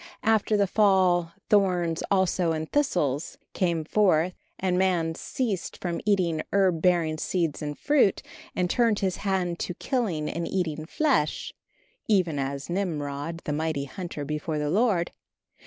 After 0.23 0.57
the 0.57 0.65
fall 0.65 1.31
"thorns 1.49 2.01
also 2.09 2.53
and 2.53 2.67
thistles" 2.71 3.37
came 3.53 3.83
forth, 3.85 4.33
and 4.57 4.75
man 4.75 5.13
ceased 5.13 5.77
from 5.77 6.01
eating 6.07 6.41
herb 6.51 6.81
bearing 6.81 7.19
seed 7.19 7.61
and 7.61 7.77
fruit, 7.77 8.23
and 8.55 8.67
turned 8.67 8.97
his 9.01 9.17
hand 9.17 9.59
to 9.59 9.75
killing 9.75 10.27
and 10.27 10.47
eating 10.47 10.87
flesh 10.87 11.53
"even 12.07 12.39
as 12.39 12.67
Nimrod, 12.67 13.43
the 13.45 13.53
mighty 13.53 13.85
hunter 13.85 14.25
before 14.25 14.57
the 14.57 14.71
Lord." 14.71 15.11